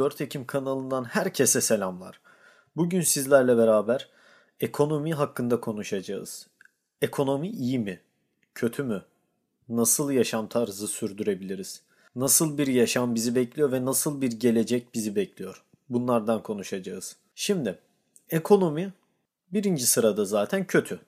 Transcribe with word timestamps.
34 0.00 0.20
Ekim 0.20 0.46
kanalından 0.46 1.04
herkese 1.04 1.60
selamlar. 1.60 2.20
Bugün 2.76 3.00
sizlerle 3.00 3.56
beraber 3.56 4.08
ekonomi 4.60 5.14
hakkında 5.14 5.60
konuşacağız. 5.60 6.46
Ekonomi 7.02 7.48
iyi 7.48 7.78
mi? 7.78 8.00
Kötü 8.54 8.82
mü? 8.82 9.02
Nasıl 9.68 10.10
yaşam 10.10 10.48
tarzı 10.48 10.88
sürdürebiliriz? 10.88 11.82
Nasıl 12.16 12.58
bir 12.58 12.66
yaşam 12.66 13.14
bizi 13.14 13.34
bekliyor 13.34 13.72
ve 13.72 13.84
nasıl 13.84 14.20
bir 14.20 14.32
gelecek 14.32 14.94
bizi 14.94 15.16
bekliyor? 15.16 15.62
Bunlardan 15.88 16.42
konuşacağız. 16.42 17.16
Şimdi 17.34 17.78
ekonomi 18.30 18.92
birinci 19.52 19.86
sırada 19.86 20.24
zaten 20.24 20.66
kötü. 20.66 21.00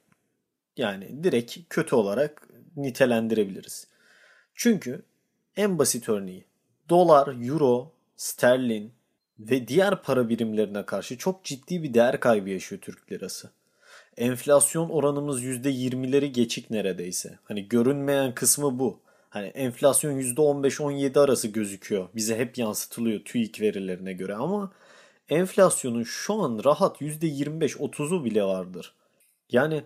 Yani 0.77 1.25
direkt 1.25 1.59
kötü 1.71 1.95
olarak 1.95 2.49
nitelendirebiliriz. 2.77 3.87
Çünkü 4.55 5.03
en 5.57 5.79
basit 5.79 6.09
örneği 6.09 6.45
dolar, 6.89 7.49
euro, 7.49 7.93
sterlin 8.23 8.93
ve 9.39 9.69
diğer 9.69 10.03
para 10.03 10.29
birimlerine 10.29 10.87
karşı 10.87 11.19
çok 11.19 11.45
ciddi 11.45 11.83
bir 11.83 11.95
değer 11.95 12.21
kaybı 12.21 12.51
yaşıyor 12.51 12.81
Türk 12.81 13.13
lirası. 13.13 13.51
Enflasyon 14.17 14.89
oranımız 14.89 15.43
%20'leri 15.43 16.27
geçik 16.27 16.71
neredeyse. 16.71 17.39
Hani 17.45 17.69
görünmeyen 17.69 18.35
kısmı 18.35 18.79
bu. 18.79 19.01
Hani 19.29 19.47
enflasyon 19.47 20.21
%15-17 20.21 21.21
arası 21.21 21.49
gözüküyor. 21.49 22.09
Bize 22.15 22.39
hep 22.39 22.59
yansıtılıyor 22.59 23.21
TÜİK 23.25 23.61
verilerine 23.61 24.13
göre 24.13 24.35
ama 24.35 24.73
enflasyonun 25.29 26.03
şu 26.05 26.35
an 26.35 26.61
rahat 26.65 27.01
%25-30'u 27.01 28.25
bile 28.25 28.43
vardır. 28.45 28.95
Yani 29.51 29.85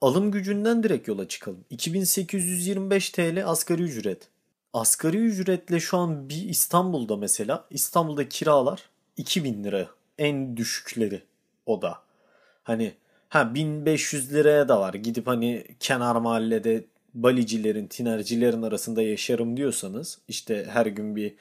alım 0.00 0.30
gücünden 0.30 0.82
direkt 0.82 1.08
yola 1.08 1.28
çıkalım. 1.28 1.64
2825 1.70 3.10
TL 3.10 3.46
asgari 3.46 3.82
ücret. 3.82 4.29
Asgari 4.72 5.16
ücretle 5.16 5.80
şu 5.80 5.98
an 5.98 6.28
bir 6.28 6.48
İstanbul'da 6.48 7.16
mesela 7.16 7.64
İstanbul'da 7.70 8.28
kiralar 8.28 8.82
2000 9.16 9.64
lira 9.64 9.88
en 10.18 10.56
düşükleri 10.56 11.22
o 11.66 11.82
da. 11.82 11.98
Hani 12.62 12.94
ha 13.28 13.54
1500 13.54 14.32
liraya 14.32 14.68
da 14.68 14.80
var. 14.80 14.94
Gidip 14.94 15.26
hani 15.26 15.64
kenar 15.80 16.16
mahallede 16.16 16.84
balicilerin, 17.14 17.86
tinercilerin 17.86 18.62
arasında 18.62 19.02
yaşarım 19.02 19.56
diyorsanız 19.56 20.18
işte 20.28 20.66
her 20.70 20.86
gün 20.86 21.16
bir 21.16 21.34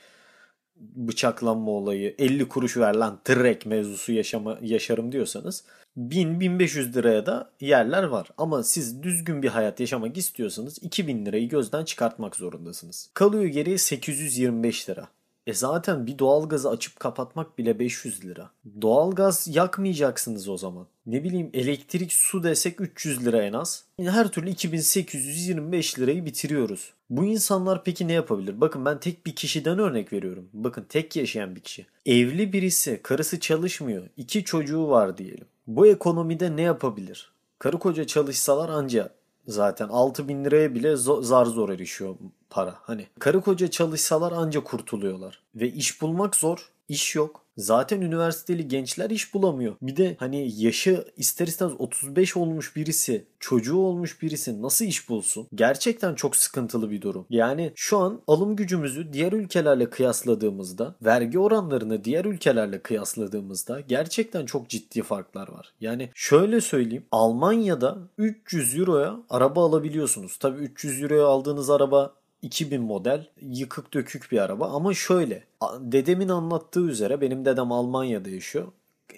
bıçaklanma 0.80 1.72
olayı 1.72 2.16
50 2.20 2.48
kuruş 2.48 2.78
ver 2.78 2.96
lan 2.96 3.20
trek 3.24 3.66
mevzusu 3.66 4.12
yaşama, 4.12 4.58
yaşarım 4.62 5.12
diyorsanız 5.12 5.64
1000-1500 6.00 6.94
liraya 6.94 7.25
da 7.25 7.52
yerler 7.59 8.03
var. 8.03 8.30
Ama 8.38 8.64
siz 8.64 9.03
düzgün 9.03 9.44
bir 9.44 9.50
hayat 9.50 9.80
yaşamak 9.80 10.17
istiyorsanız 10.17 10.83
2000 10.83 11.25
lirayı 11.25 11.50
gözden 11.50 11.86
çıkartmak 11.86 12.36
zorundasınız. 12.36 13.09
Kalıyor 13.14 13.45
geriye 13.45 13.78
825 13.78 14.89
lira. 14.89 15.08
E 15.47 15.53
zaten 15.53 16.08
bir 16.08 16.20
doğalgazı 16.20 16.70
açıp 16.70 17.00
kapatmak 17.00 17.58
bile 17.58 17.80
500 17.80 18.25
lira. 18.25 18.52
Doğalgaz 18.81 19.47
yakmayacaksınız 19.52 20.50
o 20.50 20.58
zaman. 20.58 20.88
Ne 21.05 21.23
bileyim 21.23 21.50
elektrik 21.53 22.14
su 22.14 22.44
desek 22.44 22.81
300 22.81 23.25
lira 23.25 23.44
en 23.44 23.53
az. 23.53 23.86
Her 24.00 24.27
türlü 24.27 24.50
2825 24.50 26.00
lirayı 26.00 26.25
bitiriyoruz. 26.25 26.94
Bu 27.09 27.25
insanlar 27.25 27.83
peki 27.83 28.08
ne 28.08 28.14
yapabilir? 28.14 28.61
Bakın 28.61 28.86
ben 28.86 29.00
tek 29.00 29.25
bir 29.25 29.36
kişiden 29.36 29.80
örnek 29.80 30.14
veriyorum. 30.14 30.50
Bakın 30.53 30.86
tek 30.89 31.16
yaşayan 31.16 31.55
bir 31.55 31.61
kişi. 31.61 31.86
Evli 32.05 32.53
birisi, 32.53 33.00
karısı 33.03 33.39
çalışmıyor. 33.39 34.09
iki 34.17 34.44
çocuğu 34.44 34.88
var 34.88 35.17
diyelim. 35.17 35.45
Bu 35.70 35.88
ekonomide 35.88 36.56
ne 36.56 36.62
yapabilir? 36.62 37.31
Karı 37.59 37.80
koca 37.80 38.08
çalışsalar 38.08 38.70
anca 38.70 39.09
zaten 39.48 39.88
6 39.88 40.27
bin 40.27 40.45
liraya 40.45 40.76
bile 40.76 40.95
zar 40.95 41.45
zor 41.45 41.70
erişiyor 41.70 42.16
para. 42.49 42.76
Hani 42.82 43.08
karı 43.20 43.42
koca 43.42 43.71
çalışsalar 43.71 44.32
anca 44.32 44.64
kurtuluyorlar. 44.64 45.44
Ve 45.55 45.67
iş 45.67 46.02
bulmak 46.02 46.36
zor. 46.36 46.70
iş 46.88 47.16
yok. 47.16 47.42
Zaten 47.59 48.02
üniversiteli 48.02 48.67
gençler 48.67 49.09
iş 49.09 49.33
bulamıyor. 49.33 49.75
Bir 49.81 49.95
de 49.95 50.15
hani 50.20 50.61
yaşı 50.61 51.05
ister 51.17 51.47
istemez 51.47 51.73
35 51.80 52.37
olmuş 52.37 52.75
birisi, 52.75 53.25
çocuğu 53.39 53.77
olmuş 53.77 54.21
birisi 54.21 54.61
nasıl 54.61 54.86
iş 54.86 55.09
bulsun? 55.09 55.47
Gerçekten 55.55 56.15
çok 56.15 56.36
sıkıntılı 56.36 56.92
bir 56.92 57.02
durum. 57.02 57.25
Yani 57.30 57.71
şu 57.75 57.97
an 57.97 58.21
alım 58.27 58.55
gücümüzü 58.55 59.14
diğer 59.14 59.31
ülkelerle 59.31 59.89
kıyasladığımızda, 59.89 60.95
vergi 61.02 61.39
oranlarını 61.39 62.03
diğer 62.03 62.25
ülkelerle 62.25 62.81
kıyasladığımızda 62.81 63.80
gerçekten 63.80 64.45
çok 64.45 64.70
ciddi 64.70 65.02
farklar 65.02 65.47
var. 65.47 65.73
Yani 65.81 66.09
şöyle 66.15 66.61
söyleyeyim. 66.61 67.05
Almanya'da 67.11 67.97
300 68.17 68.77
euroya 68.77 69.15
araba 69.30 69.65
alabiliyorsunuz. 69.65 70.37
Tabii 70.37 70.59
300 70.59 71.03
euroya 71.03 71.26
aldığınız 71.26 71.70
araba 71.70 72.14
2000 72.42 72.82
model 72.82 73.27
yıkık 73.42 73.94
dökük 73.94 74.32
bir 74.32 74.38
araba 74.38 74.70
ama 74.70 74.94
şöyle 74.94 75.44
dedemin 75.80 76.30
anlattığı 76.30 76.88
üzere 76.88 77.22
benim 77.22 77.45
dedem 77.45 77.72
Almanya'da 77.72 78.30
yaşıyor. 78.30 78.67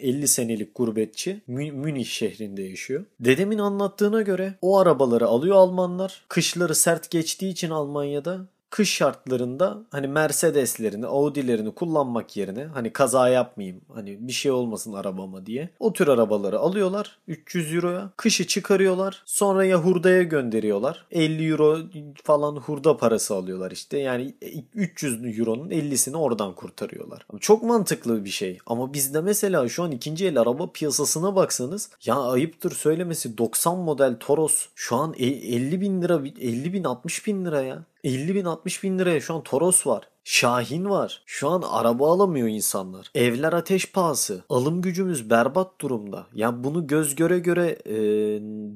50 0.02 0.28
senelik 0.28 0.76
gurbetçi 0.76 1.42
Münih 1.48 2.06
şehrinde 2.06 2.62
yaşıyor. 2.62 3.06
Dedemin 3.20 3.58
anlattığına 3.58 4.22
göre 4.22 4.54
o 4.62 4.78
arabaları 4.78 5.28
alıyor 5.28 5.56
Almanlar. 5.56 6.26
Kışları 6.30 6.76
sert 6.76 7.09
geçtiği 7.12 7.50
için 7.50 7.70
Almanya'da 7.70 8.46
kış 8.72 8.94
şartlarında 8.94 9.78
hani 9.90 10.08
Mercedeslerini, 10.08 11.06
Audi'lerini 11.06 11.72
kullanmak 11.72 12.38
yerine 12.38 12.66
hani 12.66 12.94
kaza 12.94 13.30
yapmayayım 13.30 13.82
hani 13.94 14.28
bir 14.28 14.34
şey 14.34 14.52
olmasın 14.52 14.94
arabama 14.94 15.46
diye 15.46 15.70
o 15.80 15.94
tür 15.94 16.08
arabaları 16.08 16.59
alıyorlar 16.59 17.18
300 17.28 17.76
euroya. 17.76 18.12
Kışı 18.18 18.48
çıkarıyorlar. 18.48 19.24
Sonra 19.26 19.66
ya 19.66 19.78
hurdaya 19.78 20.24
gönderiyorlar. 20.24 21.06
50 21.12 21.52
euro 21.52 21.78
falan 22.24 22.56
hurda 22.56 22.98
parası 22.98 23.36
alıyorlar 23.36 23.72
işte. 23.72 23.98
Yani 23.98 24.36
300 24.74 25.40
euronun 25.40 25.70
50'sini 25.70 26.18
oradan 26.18 26.56
kurtarıyorlar. 26.56 27.26
Çok 27.40 27.64
mantıklı 27.64 28.26
bir 28.26 28.30
şey. 28.30 28.58
Ama 28.66 28.94
bizde 28.94 29.22
mesela 29.22 29.70
şu 29.70 29.84
an 29.84 29.92
ikinci 29.92 30.28
el 30.28 30.42
araba 30.42 30.72
piyasasına 30.72 31.36
baksanız 31.36 31.90
ya 32.06 32.16
ayıptır 32.16 32.72
söylemesi 32.72 33.38
90 33.38 33.78
model 33.78 34.16
Toros 34.20 34.66
şu 34.76 34.96
an 34.96 35.14
50 35.18 35.76
e, 35.76 35.82
bin 35.82 36.02
lira 36.02 36.22
50 36.40 36.74
bin 36.74 36.84
60 36.84 37.28
bin 37.28 37.46
lira 37.46 37.62
ya. 37.62 37.84
50 38.04 38.36
bin 38.36 38.46
60 38.46 38.84
bin 38.84 39.00
liraya 39.00 39.20
şu 39.20 39.34
an 39.34 39.44
Toros 39.44 39.88
var. 39.88 40.08
Şahin 40.24 40.90
var. 40.90 41.24
Şu 41.26 41.50
an 41.50 41.62
araba 41.62 42.14
alamıyor 42.14 42.48
insanlar. 42.48 43.12
Evler 43.16 43.54
ateş 43.54 43.92
pahası. 43.92 44.44
Alım 44.50 44.82
gücümüz 44.82 45.30
berbat 45.30 45.82
durumda. 45.82 46.28
Ya 46.34 46.64
bunu 46.64 46.88
göz 46.88 47.16
göre 47.16 47.40
göre 47.40 47.78
e, 47.86 47.96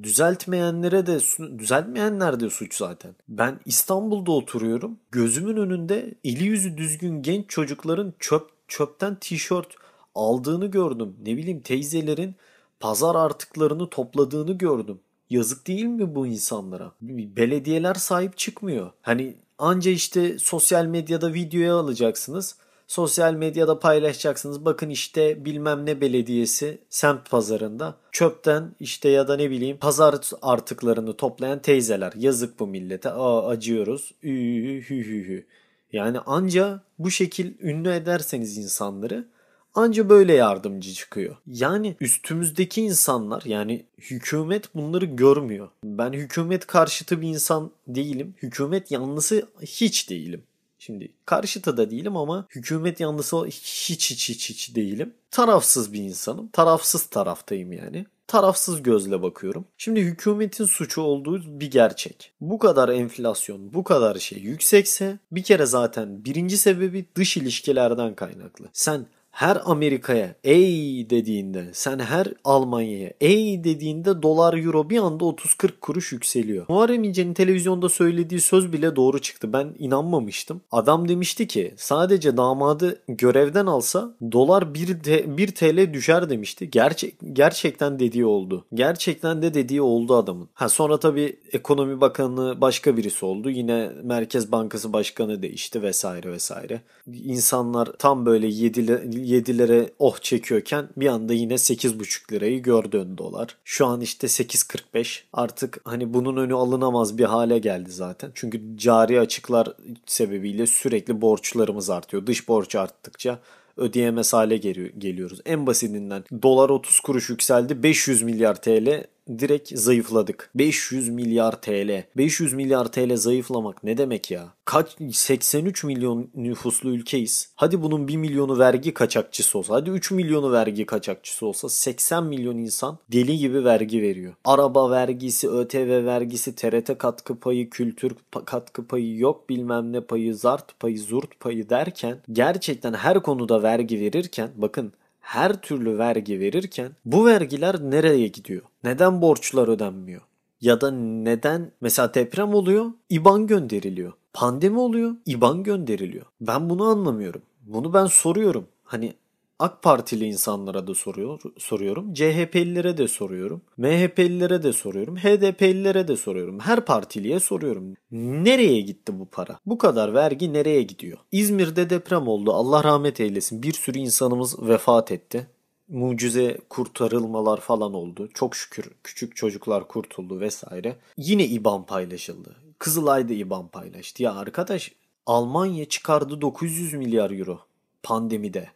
düzeltmeyenlere 0.04 1.06
de 1.06 1.20
düzeltmeyenler 1.60 2.40
de 2.40 2.50
suç 2.50 2.76
zaten. 2.76 3.16
Ben 3.28 3.60
İstanbul'da 3.66 4.32
oturuyorum. 4.32 5.00
Gözümün 5.12 5.58
önünde 5.58 6.14
eli 6.24 6.44
yüzü 6.44 6.78
düzgün 6.78 7.22
genç 7.22 7.50
çocukların 7.50 8.14
çöp 8.20 8.50
çöpten 8.68 9.16
tişört 9.16 9.76
aldığını 10.16 10.66
gördüm. 10.66 11.16
Ne 11.26 11.38
bileyim 11.38 11.62
teyzelerin 11.62 12.36
pazar 12.80 13.16
artıklarını 13.16 13.90
topladığını 13.90 14.54
gördüm. 14.58 15.00
Yazık 15.30 15.68
değil 15.68 15.86
mi 15.86 16.16
bu 16.16 16.28
insanlara? 16.28 16.92
Belediyeler 17.02 17.94
sahip 17.94 18.38
çıkmıyor. 18.38 18.92
Hani 19.02 19.36
anca 19.58 19.92
işte 19.92 20.40
sosyal 20.40 20.86
medyada 20.86 21.34
videoya 21.34 21.76
alacaksınız. 21.76 22.56
Sosyal 22.88 23.34
medyada 23.34 23.80
paylaşacaksınız. 23.80 24.66
Bakın 24.66 24.90
işte 24.90 25.46
bilmem 25.46 25.86
ne 25.86 26.02
belediyesi 26.02 26.78
semt 26.90 27.30
pazarında 27.30 27.98
çöpten 28.12 28.76
işte 28.80 29.10
ya 29.10 29.28
da 29.28 29.36
ne 29.36 29.50
bileyim 29.50 29.78
pazar 29.78 30.16
artıklarını 30.42 31.18
toplayan 31.18 31.62
teyzeler. 31.62 32.14
Yazık 32.16 32.60
bu 32.60 32.68
millete. 32.68 33.10
Aa 33.10 33.48
acıyoruz. 33.48 34.16
Ühü 34.24 34.82
hü 34.82 34.96
hü 34.96 35.28
hü. 35.28 35.46
Yani 35.94 36.20
anca 36.20 36.84
bu 37.00 37.12
şekil 37.12 37.54
ünlü 37.60 37.94
ederseniz 37.94 38.58
insanları 38.58 39.28
Anca 39.76 40.10
böyle 40.10 40.34
yardımcı 40.34 40.94
çıkıyor. 40.94 41.36
Yani 41.48 41.96
üstümüzdeki 42.02 42.82
insanlar 42.82 43.44
yani 43.46 43.86
hükümet 43.98 44.76
bunları 44.76 45.06
görmüyor. 45.06 45.70
Ben 45.84 46.14
hükümet 46.14 46.68
karşıtı 46.68 47.22
bir 47.22 47.28
insan 47.28 47.72
değilim. 47.88 48.36
Hükümet 48.42 48.92
yanlısı 48.92 49.48
hiç 49.62 50.10
değilim. 50.10 50.44
Şimdi 50.80 51.12
karşıtı 51.26 51.78
da 51.78 51.92
değilim 51.92 52.18
ama 52.18 52.48
hükümet 52.50 53.00
yanlısı 53.00 53.46
hiç 53.46 54.12
hiç 54.12 54.30
hiç 54.30 54.50
hiç 54.50 54.76
değilim. 54.76 55.14
Tarafsız 55.32 55.94
bir 55.94 56.00
insanım. 56.00 56.48
Tarafsız 56.48 57.06
taraftayım 57.06 57.74
yani. 57.74 58.06
Tarafsız 58.28 58.84
gözle 58.84 59.22
bakıyorum. 59.22 59.66
Şimdi 59.78 60.02
hükümetin 60.02 60.66
suçu 60.66 61.02
olduğu 61.02 61.60
bir 61.60 61.72
gerçek. 61.72 62.32
Bu 62.42 62.60
kadar 62.60 62.90
enflasyon, 62.90 63.74
bu 63.74 63.84
kadar 63.84 64.16
şey 64.16 64.40
yüksekse 64.40 65.20
bir 65.32 65.44
kere 65.44 65.66
zaten 65.66 66.26
birinci 66.26 66.58
sebebi 66.58 67.06
dış 67.16 67.38
ilişkilerden 67.38 68.16
kaynaklı. 68.16 68.66
Sen 68.74 69.06
her 69.36 69.62
Amerika'ya 69.66 70.36
ey 70.44 71.10
dediğinde 71.10 71.70
sen 71.74 72.00
her 72.00 72.28
Almanya'ya 72.44 73.12
ey 73.22 73.64
dediğinde 73.64 74.22
dolar 74.22 74.54
euro 74.54 74.90
bir 74.90 74.98
anda 74.98 75.24
30-40 75.24 75.72
kuruş 75.82 76.12
yükseliyor. 76.12 76.66
Muharrem 76.70 77.04
İnce'nin 77.04 77.34
televizyonda 77.34 77.90
söylediği 77.90 78.42
söz 78.42 78.74
bile 78.74 78.96
doğru 78.96 79.20
çıktı. 79.20 79.54
Ben 79.54 79.76
inanmamıştım. 79.80 80.62
Adam 80.72 81.10
demişti 81.10 81.48
ki 81.48 81.74
sadece 81.78 82.38
damadı 82.38 83.02
görevden 83.08 83.66
alsa 83.66 84.16
dolar 84.32 84.74
1, 84.74 85.00
te, 85.00 85.38
1 85.38 85.48
TL 85.48 85.94
düşer 85.94 86.30
demişti. 86.30 86.70
Gerçek, 86.70 87.16
gerçekten 87.34 88.00
dediği 88.00 88.26
oldu. 88.26 88.66
Gerçekten 88.74 89.42
de 89.42 89.54
dediği 89.54 89.82
oldu 89.82 90.16
adamın. 90.16 90.50
Ha 90.54 90.70
sonra 90.70 91.00
tabii 91.00 91.40
ekonomi 91.52 92.02
bakanı 92.02 92.62
başka 92.62 92.98
birisi 92.98 93.26
oldu. 93.26 93.50
Yine 93.50 93.92
Merkez 94.04 94.52
Bankası 94.52 94.94
Başkanı 94.94 95.42
değişti 95.42 95.82
vesaire 95.82 96.32
vesaire. 96.32 96.82
İnsanlar 97.08 97.90
tam 98.00 98.26
böyle 98.26 98.48
7 98.48 99.25
7'lere 99.26 99.90
oh 100.00 100.18
çekiyorken 100.18 100.90
bir 100.98 101.08
anda 101.08 101.34
yine 101.34 101.54
8,5 101.54 102.32
lirayı 102.32 102.64
gördü 102.64 103.08
dolar. 103.18 103.58
Şu 103.64 103.86
an 103.86 104.02
işte 104.02 104.28
8.45 104.28 105.22
artık 105.34 105.82
hani 105.84 106.14
bunun 106.14 106.38
önü 106.38 106.54
alınamaz 106.54 107.18
bir 107.18 107.24
hale 107.24 107.60
geldi 107.60 107.92
zaten. 107.92 108.32
Çünkü 108.36 108.62
cari 108.78 109.20
açıklar 109.20 109.68
sebebiyle 110.06 110.68
sürekli 110.68 111.22
borçlarımız 111.22 111.90
artıyor. 111.90 112.28
Dış 112.28 112.48
borç 112.48 112.76
arttıkça 112.76 113.40
ödeyemez 113.78 114.34
hale 114.34 114.58
geliyoruz. 114.58 115.40
En 115.46 115.68
basitinden 115.68 116.24
dolar 116.44 116.70
30 116.70 117.00
kuruş 117.00 117.30
yükseldi 117.30 117.84
500 117.84 118.22
milyar 118.22 118.62
TL 118.62 119.04
direkt 119.30 119.78
zayıfladık. 119.78 120.50
500 120.56 121.10
milyar 121.10 121.62
TL. 121.62 122.04
500 122.18 122.54
milyar 122.54 122.92
TL 122.92 123.16
zayıflamak 123.16 123.84
ne 123.84 123.98
demek 123.98 124.32
ya? 124.32 124.54
Kaç 124.66 124.98
83 125.12 125.84
milyon 125.84 126.30
nüfuslu 126.36 126.90
ülkeyiz. 126.90 127.50
Hadi 127.56 127.82
bunun 127.82 128.08
1 128.08 128.18
milyonu 128.18 128.60
vergi 128.60 128.94
kaçakçısı 128.94 129.58
olsa, 129.58 129.74
hadi 129.74 129.90
3 129.90 130.12
milyonu 130.12 130.52
vergi 130.52 130.86
kaçakçısı 130.86 131.46
olsa 131.46 131.70
80 131.70 132.24
milyon 132.24 132.58
insan 132.58 132.98
deli 133.12 133.38
gibi 133.38 133.66
vergi 133.66 134.02
veriyor. 134.02 134.34
Araba 134.46 134.92
vergisi, 134.92 135.50
ÖTV 135.50 136.06
vergisi, 136.06 136.56
TRT 136.56 136.98
katkı 136.98 137.40
payı, 137.40 137.70
kültür 137.70 138.12
katkı 138.46 138.88
payı 138.88 139.18
yok 139.18 139.50
bilmem 139.50 139.94
ne 139.94 140.02
payı, 140.02 140.36
zart 140.36 140.80
payı, 140.80 141.00
zurt 141.00 141.40
payı 141.40 141.70
derken 141.70 142.18
gerçekten 142.32 142.94
her 142.94 143.24
konuda 143.24 143.64
vergi 143.64 144.00
verirken 144.00 144.50
bakın 144.56 144.94
her 145.26 145.62
türlü 145.62 145.98
vergi 145.98 146.40
verirken 146.40 146.92
bu 147.06 147.26
vergiler 147.26 147.76
nereye 147.82 148.28
gidiyor? 148.28 148.62
Neden 148.84 149.22
borçlar 149.22 149.68
ödenmiyor? 149.68 150.22
Ya 150.62 150.82
da 150.82 150.92
neden 150.92 151.72
mesela 151.82 152.14
deprem 152.14 152.54
oluyor, 152.54 152.86
IBAN 153.10 153.48
gönderiliyor. 153.48 154.14
Pandemi 154.34 154.80
oluyor, 154.80 155.16
IBAN 155.26 155.64
gönderiliyor. 155.64 156.26
Ben 156.42 156.70
bunu 156.70 156.84
anlamıyorum. 156.84 157.42
Bunu 157.62 157.94
ben 157.94 158.06
soruyorum. 158.06 158.68
Hani 158.84 159.14
AK 159.60 159.82
Partili 159.82 160.26
insanlara 160.26 160.88
da 160.88 160.96
soruyor, 160.96 161.42
soruyorum. 161.58 162.14
CHP'lilere 162.14 162.98
de 162.98 163.08
soruyorum. 163.08 163.62
MHP'lilere 163.78 164.64
de 164.64 164.74
soruyorum. 164.74 165.18
HDP'lilere 165.18 166.08
de 166.08 166.18
soruyorum. 166.18 166.60
Her 166.60 166.86
partiliye 166.86 167.40
soruyorum. 167.40 167.94
Nereye 168.12 168.82
gitti 168.82 169.20
bu 169.20 169.26
para? 169.26 169.60
Bu 169.66 169.78
kadar 169.78 170.14
vergi 170.14 170.54
nereye 170.54 170.82
gidiyor? 170.82 171.18
İzmir'de 171.32 171.90
deprem 171.90 172.28
oldu. 172.28 172.54
Allah 172.54 172.84
rahmet 172.84 173.20
eylesin. 173.20 173.64
Bir 173.64 173.74
sürü 173.74 174.00
insanımız 174.00 174.68
vefat 174.68 175.12
etti. 175.12 175.48
Mucize 175.88 176.58
kurtarılmalar 176.70 177.60
falan 177.60 177.94
oldu. 177.94 178.30
Çok 178.34 178.56
şükür 178.56 178.92
küçük 179.04 179.36
çocuklar 179.36 179.88
kurtuldu 179.88 180.40
vesaire. 180.40 180.96
Yine 181.18 181.46
IBAN 181.46 181.86
paylaşıldı. 181.86 182.56
Kızılay'da 182.80 183.34
IBAN 183.34 183.68
paylaştı. 183.68 184.24
Ya 184.24 184.36
arkadaş 184.36 184.92
Almanya 185.26 185.86
çıkardı 185.86 186.42
900 186.42 186.94
milyar 186.94 187.32
euro 187.32 187.60
pandemide. 188.04 188.70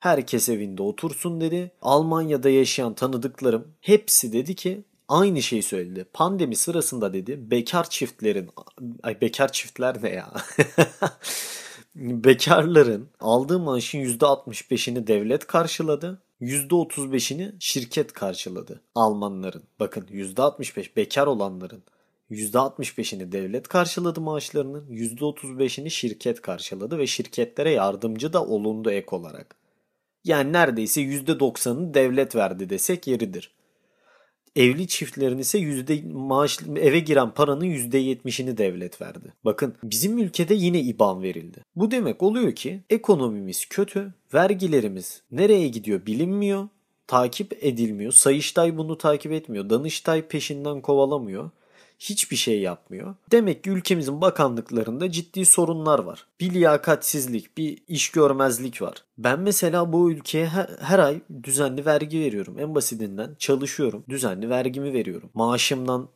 Herkes 0.00 0.48
evinde 0.48 0.82
otursun 0.82 1.40
dedi. 1.40 1.70
Almanya'da 1.82 2.50
yaşayan 2.50 2.94
tanıdıklarım 2.94 3.68
hepsi 3.80 4.32
dedi 4.32 4.54
ki 4.54 4.84
aynı 5.08 5.42
şeyi 5.42 5.62
söyledi. 5.62 6.06
Pandemi 6.12 6.56
sırasında 6.56 7.12
dedi 7.12 7.50
bekar 7.50 7.90
çiftlerin 7.90 8.50
ay 9.02 9.20
bekar 9.20 9.52
çiftler 9.52 10.02
ne 10.02 10.10
ya? 10.10 10.32
Bekarların 11.94 13.08
aldığı 13.20 13.58
maaşın 13.58 13.98
%65'ini 13.98 15.06
devlet 15.06 15.46
karşıladı. 15.46 16.22
%35'ini 16.40 17.52
şirket 17.58 18.12
karşıladı. 18.12 18.80
Almanların. 18.94 19.62
Bakın 19.80 20.06
%65 20.06 20.96
bekar 20.96 21.26
olanların 21.26 21.82
%65'ini 22.30 23.32
devlet 23.32 23.68
karşıladı 23.68 24.20
maaşlarının, 24.20 24.86
%35'ini 24.90 25.90
şirket 25.90 26.42
karşıladı 26.42 26.98
ve 26.98 27.06
şirketlere 27.06 27.70
yardımcı 27.70 28.32
da 28.32 28.44
olundu 28.44 28.90
ek 28.90 29.06
olarak. 29.10 29.59
Yani 30.24 30.52
neredeyse 30.52 31.00
%90'ını 31.02 31.94
devlet 31.94 32.36
verdi 32.36 32.70
desek 32.70 33.06
yeridir. 33.06 33.54
Evli 34.56 34.88
çiftlerin 34.88 35.38
ise 35.38 35.58
yüzde 35.58 36.02
maaş 36.12 36.58
eve 36.76 36.98
giren 36.98 37.30
paranın 37.30 37.64
%70'ini 37.64 38.56
devlet 38.56 39.00
verdi. 39.02 39.32
Bakın 39.44 39.74
bizim 39.82 40.18
ülkede 40.18 40.54
yine 40.54 40.80
IBAN 40.80 41.22
verildi. 41.22 41.64
Bu 41.76 41.90
demek 41.90 42.22
oluyor 42.22 42.54
ki 42.54 42.80
ekonomimiz 42.90 43.66
kötü, 43.66 44.14
vergilerimiz 44.34 45.22
nereye 45.30 45.68
gidiyor 45.68 46.06
bilinmiyor, 46.06 46.68
takip 47.06 47.64
edilmiyor. 47.64 48.12
Sayıştay 48.12 48.76
bunu 48.78 48.98
takip 48.98 49.32
etmiyor. 49.32 49.70
Danıştay 49.70 50.28
peşinden 50.28 50.80
kovalamıyor 50.80 51.50
hiçbir 52.00 52.36
şey 52.36 52.60
yapmıyor. 52.60 53.14
Demek 53.32 53.64
ki 53.64 53.70
ülkemizin 53.70 54.20
bakanlıklarında 54.20 55.10
ciddi 55.10 55.44
sorunlar 55.46 55.98
var. 55.98 56.26
Bir 56.40 56.54
liyakatsizlik, 56.54 57.56
bir 57.56 57.78
iş 57.88 58.10
görmezlik 58.10 58.82
var. 58.82 59.04
Ben 59.18 59.40
mesela 59.40 59.92
bu 59.92 60.10
ülkeye 60.10 60.46
her, 60.46 60.70
her 60.80 60.98
ay 60.98 61.20
düzenli 61.42 61.86
vergi 61.86 62.20
veriyorum. 62.20 62.58
En 62.58 62.74
basitinden 62.74 63.34
çalışıyorum. 63.38 64.04
Düzenli 64.08 64.50
vergimi 64.50 64.92
veriyorum. 64.92 65.30
Maaşımdan 65.34 66.08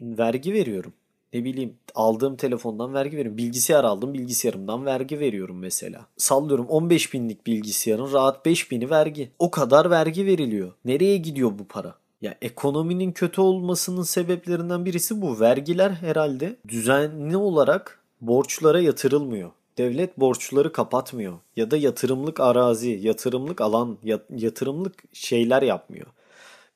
vergi 0.00 0.52
veriyorum. 0.52 0.92
Ne 1.34 1.44
bileyim 1.44 1.74
aldığım 1.94 2.36
telefondan 2.36 2.94
vergi 2.94 3.16
veriyorum. 3.16 3.38
Bilgisayar 3.38 3.84
aldım 3.84 4.14
bilgisayarımdan 4.14 4.86
vergi 4.86 5.20
veriyorum 5.20 5.58
mesela. 5.58 6.06
Sallıyorum 6.16 6.66
15 6.66 7.14
binlik 7.14 7.46
bilgisayarın 7.46 8.12
rahat 8.12 8.46
5 8.46 8.70
bini 8.70 8.90
vergi. 8.90 9.30
O 9.38 9.50
kadar 9.50 9.90
vergi 9.90 10.26
veriliyor. 10.26 10.72
Nereye 10.84 11.16
gidiyor 11.16 11.58
bu 11.58 11.64
para? 11.64 11.94
Ya 12.24 12.34
ekonominin 12.42 13.12
kötü 13.12 13.40
olmasının 13.40 14.02
sebeplerinden 14.02 14.84
birisi 14.84 15.22
bu. 15.22 15.40
Vergiler 15.40 15.90
herhalde 15.90 16.56
düzenli 16.68 17.36
olarak 17.36 18.00
borçlara 18.20 18.80
yatırılmıyor. 18.80 19.50
Devlet 19.78 20.20
borçları 20.20 20.72
kapatmıyor 20.72 21.38
ya 21.56 21.70
da 21.70 21.76
yatırımlık 21.76 22.40
arazi, 22.40 22.90
yatırımlık 23.02 23.60
alan, 23.60 23.98
yatırımlık 24.30 24.94
şeyler 25.12 25.62
yapmıyor. 25.62 26.06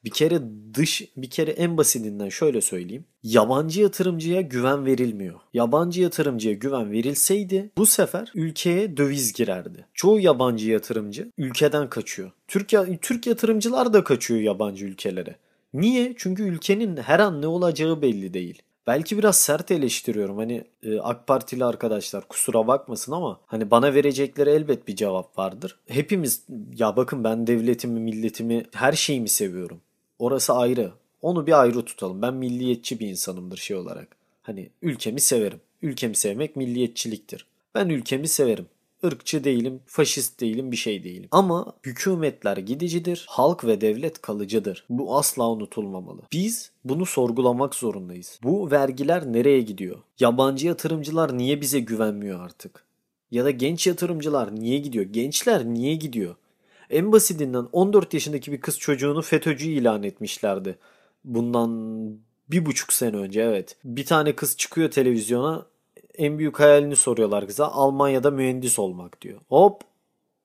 Bir 0.09 0.13
kere 0.13 0.41
dış, 0.75 1.03
bir 1.17 1.31
kere 1.31 1.51
en 1.51 1.77
basitinden 1.77 2.29
şöyle 2.29 2.61
söyleyeyim. 2.61 3.05
Yabancı 3.23 3.81
yatırımcıya 3.81 4.41
güven 4.41 4.87
verilmiyor. 4.87 5.41
Yabancı 5.55 6.03
yatırımcıya 6.03 6.55
güven 6.55 6.93
verilseydi 6.93 7.71
bu 7.77 7.87
sefer 7.87 8.33
ülkeye 8.35 8.97
döviz 8.97 9.33
girerdi. 9.33 9.87
Çoğu 9.95 10.21
yabancı 10.21 10.71
yatırımcı 10.71 11.33
ülkeden 11.39 11.91
kaçıyor. 11.91 12.31
Türk, 12.49 12.73
Türk 13.03 13.27
yatırımcılar 13.27 13.93
da 13.93 14.05
kaçıyor 14.05 14.41
yabancı 14.41 14.85
ülkelere. 14.85 15.37
Niye? 15.75 16.15
Çünkü 16.17 16.43
ülkenin 16.43 16.97
her 16.97 17.19
an 17.19 17.43
ne 17.43 17.47
olacağı 17.47 18.03
belli 18.03 18.35
değil. 18.35 18.63
Belki 18.87 19.19
biraz 19.19 19.37
sert 19.37 19.71
eleştiriyorum. 19.71 20.37
Hani 20.39 20.65
e, 20.83 21.01
AK 21.01 21.27
Partili 21.27 21.65
arkadaşlar 21.65 22.29
kusura 22.29 22.67
bakmasın 22.67 23.13
ama 23.13 23.41
hani 23.47 23.71
bana 23.71 23.95
verecekleri 23.95 24.51
elbet 24.51 24.89
bir 24.89 24.97
cevap 24.97 25.39
vardır. 25.39 25.79
Hepimiz 25.87 26.43
ya 26.77 26.97
bakın 26.97 27.25
ben 27.25 27.47
devletimi, 27.47 28.01
milletimi, 28.01 28.65
her 28.75 28.93
şeyimi 28.93 29.29
seviyorum. 29.29 29.81
Orası 30.19 30.53
ayrı. 30.53 30.93
Onu 31.23 31.47
bir 31.47 31.61
ayrı 31.61 31.85
tutalım. 31.85 32.23
Ben 32.23 32.35
milliyetçi 32.35 33.01
bir 33.01 33.09
insanımdır 33.09 33.57
şey 33.57 33.77
olarak. 33.77 34.17
Hani 34.43 34.71
ülkemi 34.83 35.21
severim. 35.21 35.61
Ülkemi 35.83 36.17
sevmek 36.17 36.57
milliyetçiliktir. 36.57 37.47
Ben 37.75 37.89
ülkemi 37.89 38.29
severim. 38.29 38.67
Irkçı 39.03 39.45
değilim, 39.45 39.81
faşist 39.87 40.41
değilim, 40.41 40.73
bir 40.73 40.77
şey 40.77 41.05
değilim. 41.05 41.29
Ama 41.31 41.73
hükümetler 41.85 42.57
gidicidir, 42.57 43.27
halk 43.29 43.65
ve 43.65 43.81
devlet 43.81 44.23
kalıcıdır. 44.23 44.85
Bu 44.91 45.19
asla 45.19 45.51
unutulmamalı. 45.51 46.21
Biz 46.33 46.71
bunu 46.85 47.07
sorgulamak 47.07 47.75
zorundayız. 47.75 48.41
Bu 48.43 48.71
vergiler 48.71 49.33
nereye 49.33 49.61
gidiyor? 49.61 49.99
Yabancı 50.21 50.67
yatırımcılar 50.67 51.39
niye 51.39 51.61
bize 51.61 51.81
güvenmiyor 51.81 52.41
artık? 52.41 52.85
Ya 53.31 53.45
da 53.45 53.51
genç 53.51 53.87
yatırımcılar 53.87 54.55
niye 54.55 54.79
gidiyor? 54.79 55.05
Gençler 55.05 55.65
niye 55.65 55.95
gidiyor? 55.95 56.35
En 56.91 57.13
basitinden 57.13 57.69
14 57.73 58.15
yaşındaki 58.15 58.53
bir 58.53 58.61
kız 58.61 58.79
çocuğunu 58.79 59.23
FETÖ'cü 59.23 59.69
ilan 59.71 60.03
etmişlerdi. 60.03 60.79
Bundan 61.25 61.71
bir 62.49 62.67
buçuk 62.67 62.93
sene 62.93 63.17
önce 63.17 63.41
evet. 63.41 63.77
Bir 63.85 64.07
tane 64.07 64.37
kız 64.37 64.57
çıkıyor 64.57 64.91
televizyona 64.91 65.67
en 66.15 66.39
büyük 66.39 66.61
hayalini 66.61 66.97
soruyorlar 66.97 67.47
kıza. 67.47 67.69
Almanya'da 67.69 68.31
mühendis 68.31 68.79
olmak 68.79 69.23
diyor. 69.23 69.41
Hop 69.49 69.83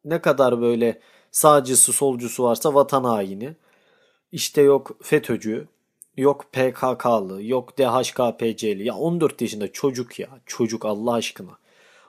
ne 0.06 0.22
kadar 0.22 0.62
böyle 0.62 1.00
sağcısı 1.32 1.94
solcusu 1.94 2.44
varsa 2.44 2.74
vatan 2.74 3.04
haini. 3.04 3.56
İşte 4.32 4.62
yok 4.62 4.92
FETÖ'cü, 5.02 5.68
yok 6.18 6.46
PKK'lı, 6.52 7.44
yok 7.44 7.78
DHKPC'li. 7.78 8.84
Ya 8.84 8.96
14 8.96 9.42
yaşında 9.42 9.72
çocuk 9.72 10.20
ya. 10.20 10.30
Çocuk 10.46 10.86
Allah 10.86 11.14
aşkına. 11.14 11.58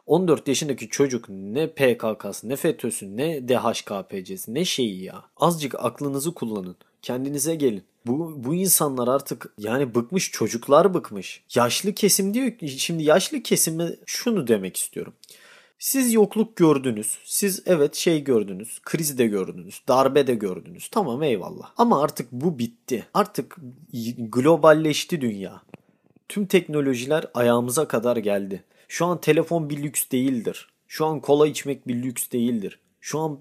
14 0.06 0.48
yaşındaki 0.48 0.88
çocuk 0.88 1.28
ne 1.28 1.66
PKK'sı, 1.66 2.48
ne 2.48 2.56
FETÖ'sü, 2.56 3.16
ne 3.16 3.48
DHKPC'si, 3.48 4.54
ne 4.54 4.64
şeyi 4.64 5.02
ya. 5.02 5.24
Azıcık 5.36 5.74
aklınızı 5.84 6.34
kullanın. 6.34 6.76
Kendinize 7.02 7.54
gelin. 7.54 7.82
Bu, 8.06 8.44
bu 8.44 8.54
insanlar 8.54 9.08
artık 9.08 9.54
yani 9.58 9.94
bıkmış 9.94 10.30
çocuklar 10.30 10.94
bıkmış. 10.94 11.42
Yaşlı 11.54 11.92
kesim 11.92 12.34
diyor 12.34 12.58
ki 12.58 12.68
şimdi 12.68 13.02
yaşlı 13.02 13.42
kesime 13.42 13.96
şunu 14.06 14.46
demek 14.46 14.76
istiyorum. 14.76 15.12
Siz 15.78 16.12
yokluk 16.12 16.56
gördünüz. 16.56 17.18
Siz 17.24 17.62
evet 17.66 17.94
şey 17.94 18.24
gördünüz. 18.24 18.80
Kriz 18.82 19.18
de 19.18 19.26
gördünüz. 19.26 19.82
Darbe 19.88 20.26
de 20.26 20.34
gördünüz. 20.34 20.88
Tamam 20.88 21.22
eyvallah. 21.22 21.72
Ama 21.76 22.02
artık 22.02 22.32
bu 22.32 22.58
bitti. 22.58 23.06
Artık 23.14 23.56
globalleşti 24.18 25.20
dünya. 25.20 25.62
Tüm 26.28 26.46
teknolojiler 26.46 27.26
ayağımıza 27.34 27.88
kadar 27.88 28.16
geldi. 28.16 28.64
Şu 28.94 29.06
an 29.06 29.20
telefon 29.20 29.70
bir 29.70 29.82
lüks 29.82 30.10
değildir. 30.12 30.68
Şu 30.88 31.06
an 31.06 31.20
kola 31.20 31.46
içmek 31.46 31.88
bir 31.88 32.02
lüks 32.02 32.30
değildir. 32.30 32.78
Şu 33.00 33.18
an 33.18 33.38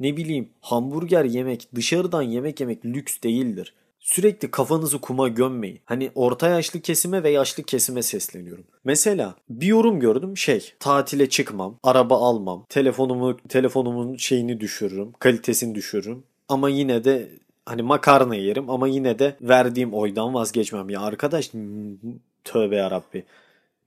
ne 0.00 0.16
bileyim 0.16 0.48
hamburger 0.60 1.24
yemek, 1.24 1.68
dışarıdan 1.74 2.22
yemek 2.22 2.60
yemek 2.60 2.84
lüks 2.84 3.20
değildir. 3.22 3.74
Sürekli 4.00 4.50
kafanızı 4.50 5.00
kuma 5.00 5.28
gömmeyin. 5.28 5.80
Hani 5.84 6.10
orta 6.14 6.48
yaşlı 6.48 6.80
kesime 6.80 7.22
ve 7.22 7.30
yaşlı 7.30 7.62
kesime 7.62 8.02
sesleniyorum. 8.02 8.64
Mesela 8.84 9.34
bir 9.50 9.66
yorum 9.66 10.00
gördüm 10.00 10.36
şey 10.36 10.72
tatile 10.80 11.28
çıkmam, 11.28 11.78
araba 11.82 12.18
almam, 12.18 12.64
telefonumu 12.68 13.36
telefonumun 13.48 14.16
şeyini 14.16 14.60
düşürürüm, 14.60 15.12
kalitesini 15.12 15.74
düşürürüm. 15.74 16.24
Ama 16.48 16.68
yine 16.68 17.04
de 17.04 17.28
hani 17.66 17.82
makarna 17.82 18.34
yerim 18.34 18.70
ama 18.70 18.88
yine 18.88 19.18
de 19.18 19.36
verdiğim 19.40 19.94
oydan 19.94 20.34
vazgeçmem. 20.34 20.90
Ya 20.90 21.00
arkadaş 21.00 21.50
tövbe 22.44 22.76
yarabbi. 22.76 23.24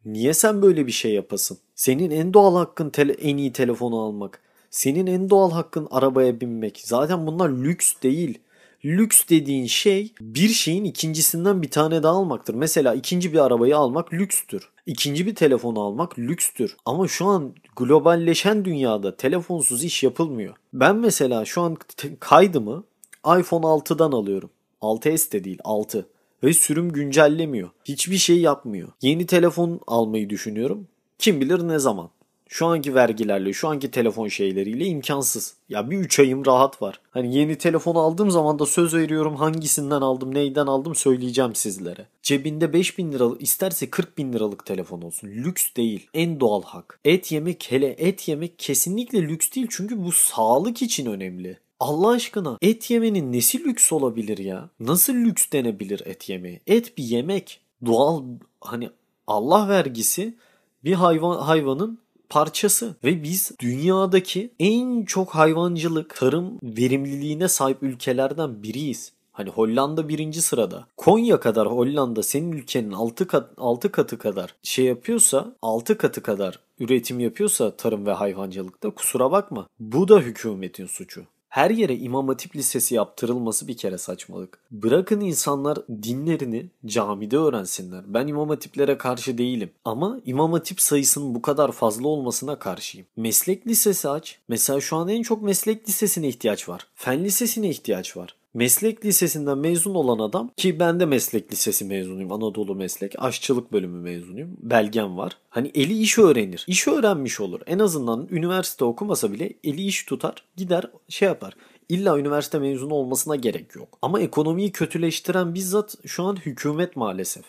Niye 0.06 0.34
sen 0.34 0.62
böyle 0.62 0.88
bir 0.88 0.92
şey 0.92 1.14
yapasın? 1.14 1.58
Senin 1.76 2.12
en 2.12 2.34
doğal 2.34 2.56
hakkın 2.56 2.92
en 3.22 3.38
iyi 3.38 3.54
telefonu 3.54 4.00
almak. 4.00 4.42
Senin 4.70 5.08
en 5.08 5.30
doğal 5.30 5.52
hakkın 5.52 5.88
arabaya 5.92 6.42
binmek. 6.42 6.82
Zaten 6.86 7.28
bunlar 7.28 7.50
lüks 7.50 7.94
değil. 8.04 8.40
Lüks 8.86 9.22
dediğin 9.30 9.66
şey 9.66 10.14
bir 10.22 10.50
şeyin 10.50 10.84
ikincisinden 10.84 11.62
bir 11.62 11.72
tane 11.72 12.04
daha 12.04 12.14
almaktır. 12.14 12.54
Mesela 12.54 12.94
ikinci 12.94 13.34
bir 13.34 13.40
arabayı 13.40 13.78
almak 13.78 14.14
lükstür. 14.14 14.70
İkinci 14.86 15.26
bir 15.26 15.36
telefonu 15.36 15.82
almak 15.82 16.20
lükstür. 16.20 16.78
Ama 16.86 17.08
şu 17.08 17.26
an 17.26 17.56
globalleşen 17.76 18.66
dünyada 18.66 19.18
telefonsuz 19.18 19.84
iş 19.84 20.04
yapılmıyor. 20.04 20.56
Ben 20.74 20.96
mesela 20.96 21.46
şu 21.46 21.62
an 21.62 21.78
kaydımı 22.20 22.84
iPhone 23.26 23.66
6'dan 23.66 24.12
alıyorum. 24.12 24.50
6s 24.82 25.32
de 25.32 25.44
değil 25.44 25.60
6. 25.64 26.08
Ve 26.44 26.54
sürüm 26.54 26.92
güncellemiyor. 26.92 27.70
Hiçbir 27.86 28.18
şey 28.18 28.40
yapmıyor. 28.40 28.90
Yeni 29.02 29.26
telefon 29.26 29.80
almayı 29.88 30.30
düşünüyorum. 30.30 30.88
Kim 31.20 31.42
bilir 31.42 31.68
ne 31.68 31.80
zaman. 31.80 32.10
Şu 32.50 32.66
anki 32.66 32.96
vergilerle, 32.96 33.54
şu 33.54 33.68
anki 33.68 33.92
telefon 33.92 34.28
şeyleriyle 34.28 34.86
imkansız. 34.86 35.56
Ya 35.70 35.90
bir 35.90 35.98
3 35.98 36.20
ayım 36.20 36.46
rahat 36.46 36.82
var. 36.82 37.02
Hani 37.12 37.36
yeni 37.36 37.58
telefon 37.58 37.96
aldığım 37.96 38.32
zaman 38.32 38.60
da 38.60 38.66
söz 38.66 38.94
veriyorum 38.94 39.36
hangisinden 39.36 40.02
aldım, 40.02 40.34
neyden 40.34 40.68
aldım 40.68 40.96
söyleyeceğim 40.96 41.56
sizlere. 41.56 42.06
Cebinde 42.24 42.74
5000 42.74 43.12
liralık 43.12 43.42
isterse 43.42 43.90
40 43.90 44.18
bin 44.18 44.34
liralık 44.34 44.66
telefon 44.66 45.02
olsun. 45.02 45.28
Lüks 45.28 45.76
değil. 45.78 46.08
En 46.14 46.40
doğal 46.40 46.64
hak. 46.64 47.00
Et 47.06 47.32
yemek 47.32 47.68
hele 47.70 47.88
et 47.88 48.28
yemek 48.28 48.60
kesinlikle 48.60 49.22
lüks 49.22 49.52
değil. 49.56 49.68
Çünkü 49.70 50.04
bu 50.04 50.12
sağlık 50.12 50.82
için 50.82 51.06
önemli. 51.06 51.60
Allah 51.80 52.10
aşkına 52.10 52.58
et 52.62 52.92
yemenin 52.92 53.34
nesi 53.34 53.64
lüks 53.64 53.92
olabilir 53.92 54.38
ya? 54.38 54.70
Nasıl 54.80 55.14
lüks 55.14 55.52
denebilir 55.54 56.02
et 56.06 56.30
yemeği? 56.30 56.62
Et 56.68 56.98
bir 56.98 57.04
yemek. 57.04 57.62
Doğal 57.86 58.24
hani 58.62 58.90
Allah 59.28 59.70
vergisi 59.70 60.38
bir 60.84 60.94
hayvan 60.94 61.40
hayvanın 61.40 62.00
parçası 62.30 62.96
ve 63.04 63.24
biz 63.24 63.52
dünyadaki 63.60 64.52
en 64.60 65.06
çok 65.06 65.30
hayvancılık, 65.30 66.16
tarım 66.16 66.60
verimliliğine 66.64 67.48
sahip 67.48 67.84
ülkelerden 67.84 68.64
biriyiz. 68.64 69.14
Hani 69.32 69.50
Hollanda 69.50 70.10
birinci 70.10 70.42
sırada. 70.42 70.88
Konya 70.98 71.40
kadar 71.40 71.68
Hollanda 71.68 72.24
senin 72.24 72.52
ülkenin 72.52 72.92
6 72.92 73.28
kat, 73.28 73.50
6 73.58 73.92
katı 73.92 74.18
kadar 74.18 74.56
şey 74.64 74.86
yapıyorsa 74.86 75.56
6 75.62 75.98
katı 75.98 76.24
kadar 76.24 76.60
üretim 76.80 77.20
yapıyorsa 77.20 77.76
tarım 77.78 78.06
ve 78.06 78.12
hayvancılıkta 78.12 78.90
kusura 78.90 79.32
bakma. 79.32 79.68
Bu 79.80 80.08
da 80.08 80.20
hükümetin 80.20 80.86
suçu. 80.86 81.26
Her 81.50 81.70
yere 81.70 81.96
İmam 81.96 82.28
Hatip 82.28 82.56
Lisesi 82.56 82.96
yaptırılması 82.96 83.68
bir 83.68 83.78
kere 83.78 83.98
saçmalık. 83.98 84.60
Bırakın 84.72 85.22
insanlar 85.22 85.78
dinlerini 86.04 86.70
camide 86.86 87.38
öğrensinler. 87.38 88.04
Ben 88.14 88.28
İmam 88.28 88.50
Hatiplere 88.50 88.98
karşı 88.98 89.38
değilim. 89.38 89.72
Ama 89.86 90.20
İmam 90.26 90.54
Hatip 90.54 90.82
sayısının 90.82 91.36
bu 91.36 91.42
kadar 91.42 91.72
fazla 91.72 92.08
olmasına 92.08 92.60
karşıyım. 92.60 93.08
Meslek 93.18 93.68
lisesi 93.68 94.10
aç. 94.10 94.40
Mesela 94.48 94.82
şu 94.82 94.96
an 94.96 95.08
en 95.08 95.22
çok 95.22 95.42
meslek 95.42 95.90
lisesine 95.90 96.28
ihtiyaç 96.28 96.70
var. 96.70 96.88
Fen 96.96 97.24
lisesine 97.24 97.70
ihtiyaç 97.70 98.18
var. 98.18 98.36
Meslek 98.54 99.06
lisesinden 99.06 99.58
mezun 99.58 99.96
olan 99.96 100.20
adam 100.20 100.52
ki 100.58 100.80
ben 100.80 101.00
de 101.00 101.06
meslek 101.06 101.52
lisesi 101.52 101.86
mezunuyum. 101.86 102.32
Anadolu 102.32 102.76
meslek. 102.76 103.16
Aşçılık 103.18 103.72
bölümü 103.72 104.00
mezunuyum. 104.00 104.58
Belgem 104.60 105.18
var. 105.18 105.38
Hani 105.50 105.72
eli 105.76 106.00
iş 106.00 106.18
öğrenir. 106.18 106.66
İş 106.68 106.88
öğrenmiş 106.88 107.40
olur. 107.40 107.62
En 107.66 107.80
azından 107.80 108.28
üniversite 108.32 108.86
okumasa 108.86 109.32
bile 109.32 109.54
eli 109.64 109.86
iş 109.86 110.04
tutar. 110.04 110.44
Gider 110.56 110.92
şey 111.10 111.28
yapar. 111.28 111.54
İlla 111.90 112.20
üniversite 112.20 112.60
mezunu 112.60 112.94
olmasına 112.94 113.36
gerek 113.36 113.76
yok. 113.76 113.98
Ama 114.02 114.20
ekonomiyi 114.20 114.72
kötüleştiren 114.72 115.54
bizzat 115.54 115.96
şu 116.06 116.24
an 116.24 116.36
hükümet 116.36 116.96
maalesef. 116.96 117.46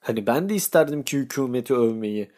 Hani 0.00 0.26
ben 0.26 0.48
de 0.48 0.54
isterdim 0.54 1.02
ki 1.02 1.18
hükümeti 1.18 1.74
övmeyi, 1.74 2.30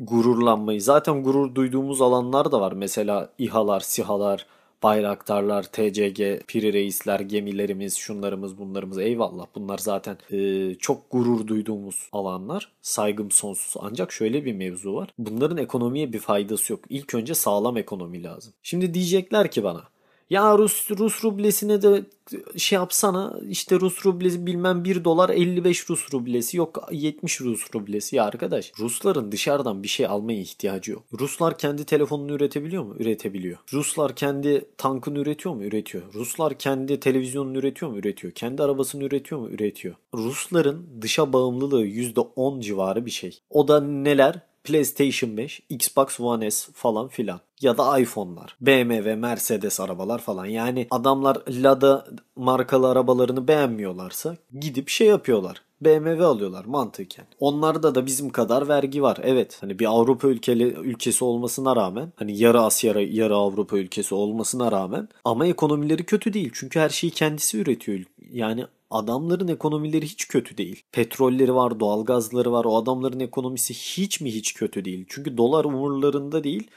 gururlanmayı. 0.00 0.82
Zaten 0.82 1.22
gurur 1.22 1.54
duyduğumuz 1.54 2.02
alanlar 2.02 2.52
da 2.52 2.60
var. 2.60 2.72
Mesela 2.72 3.32
İHA'lar, 3.38 3.80
SİHA'lar, 3.80 4.46
Bayraktarlar, 4.82 5.62
TCG, 5.62 6.40
Piri 6.46 6.72
Reisler, 6.72 7.20
gemilerimiz, 7.20 7.96
şunlarımız, 7.96 8.58
bunlarımız 8.58 8.98
eyvallah. 8.98 9.46
Bunlar 9.54 9.78
zaten 9.78 10.18
e, 10.30 10.74
çok 10.74 11.10
gurur 11.10 11.46
duyduğumuz 11.46 12.08
alanlar. 12.12 12.72
Saygım 12.82 13.30
sonsuz. 13.30 13.74
Ancak 13.80 14.12
şöyle 14.12 14.44
bir 14.44 14.52
mevzu 14.52 14.94
var. 14.94 15.08
Bunların 15.18 15.58
ekonomiye 15.58 16.12
bir 16.12 16.18
faydası 16.18 16.72
yok. 16.72 16.84
İlk 16.88 17.14
önce 17.14 17.34
sağlam 17.34 17.76
ekonomi 17.76 18.22
lazım. 18.22 18.52
Şimdi 18.62 18.94
diyecekler 18.94 19.50
ki 19.50 19.64
bana 19.64 19.89
ya 20.30 20.58
Rus 20.58 20.90
Rus 20.90 21.24
rublesine 21.24 21.82
de 21.82 22.04
şey 22.56 22.76
yapsana 22.76 23.40
işte 23.48 23.80
Rus 23.80 24.06
rublesi 24.06 24.46
bilmem 24.46 24.84
1 24.84 25.04
dolar 25.04 25.30
55 25.30 25.90
Rus 25.90 26.12
rublesi 26.12 26.56
yok 26.56 26.88
70 26.92 27.40
Rus 27.40 27.74
rublesi 27.74 28.16
ya 28.16 28.24
arkadaş. 28.24 28.72
Rusların 28.78 29.32
dışarıdan 29.32 29.82
bir 29.82 29.88
şey 29.88 30.06
almaya 30.06 30.40
ihtiyacı 30.40 30.92
yok. 30.92 31.02
Ruslar 31.20 31.58
kendi 31.58 31.84
telefonunu 31.84 32.32
üretebiliyor 32.32 32.84
mu? 32.84 32.94
Üretebiliyor. 32.98 33.58
Ruslar 33.72 34.16
kendi 34.16 34.64
tankını 34.78 35.18
üretiyor 35.18 35.54
mu? 35.54 35.64
Üretiyor. 35.64 36.04
Ruslar 36.14 36.58
kendi 36.58 37.00
televizyonunu 37.00 37.58
üretiyor 37.58 37.90
mu? 37.90 37.98
Üretiyor. 37.98 38.32
Kendi 38.32 38.62
arabasını 38.62 39.04
üretiyor 39.04 39.40
mu? 39.40 39.50
Üretiyor. 39.50 39.94
Rusların 40.14 40.86
dışa 41.02 41.32
bağımlılığı 41.32 41.86
%10 41.86 42.60
civarı 42.60 43.06
bir 43.06 43.10
şey. 43.10 43.40
O 43.50 43.68
da 43.68 43.80
neler? 43.80 44.50
PlayStation 44.64 45.36
5, 45.36 45.62
Xbox 45.68 46.20
One 46.20 46.50
S 46.50 46.72
falan 46.72 47.08
filan. 47.08 47.40
Ya 47.60 47.78
da 47.78 47.98
iPhone'lar. 47.98 48.56
BMW, 48.60 49.16
Mercedes 49.16 49.80
arabalar 49.80 50.18
falan. 50.18 50.46
Yani 50.46 50.86
adamlar 50.90 51.38
Lada 51.48 52.06
markalı 52.36 52.88
arabalarını 52.88 53.48
beğenmiyorlarsa 53.48 54.36
gidip 54.60 54.88
şey 54.88 55.06
yapıyorlar. 55.06 55.62
BMW 55.80 56.24
alıyorlar 56.24 56.64
mantıken. 56.64 57.26
Onlarda 57.40 57.94
da 57.94 58.06
bizim 58.06 58.30
kadar 58.30 58.68
vergi 58.68 59.02
var. 59.02 59.18
Evet 59.22 59.58
hani 59.60 59.78
bir 59.78 59.86
Avrupa 59.86 60.28
ülkeli 60.28 60.64
ülkesi 60.64 61.24
olmasına 61.24 61.76
rağmen 61.76 62.12
hani 62.16 62.38
yarı 62.38 62.60
Asya 62.60 63.00
yarı 63.00 63.34
Avrupa 63.34 63.78
ülkesi 63.78 64.14
olmasına 64.14 64.72
rağmen 64.72 65.08
ama 65.24 65.46
ekonomileri 65.46 66.04
kötü 66.04 66.32
değil. 66.32 66.50
Çünkü 66.54 66.80
her 66.80 66.88
şeyi 66.88 67.10
kendisi 67.10 67.58
üretiyor. 67.58 68.00
Yani 68.32 68.64
adamların 68.90 69.48
ekonomileri 69.48 70.06
hiç 70.06 70.28
kötü 70.28 70.56
değil. 70.56 70.82
Petrolleri 70.92 71.54
var, 71.54 71.80
doğalgazları 71.80 72.52
var. 72.52 72.64
O 72.64 72.76
adamların 72.76 73.20
ekonomisi 73.20 73.74
hiç 73.74 74.20
mi 74.20 74.34
hiç 74.34 74.54
kötü 74.54 74.84
değil. 74.84 75.04
Çünkü 75.08 75.36
dolar 75.36 75.64
umurlarında 75.64 76.44
değil. 76.44 76.70